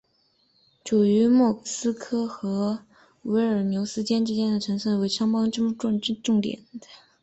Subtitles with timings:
[0.83, 2.83] 处于莫斯科和
[3.21, 5.91] 维尔纽斯之间的城市斯摩棱斯克成为双方争夺
[6.23, 6.65] 重点。